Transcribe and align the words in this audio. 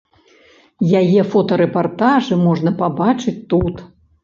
Яе 0.99 1.21
фотарэпартажы 1.33 2.41
можна 2.47 2.75
пабачыць 2.83 3.37
тут. 3.55 3.89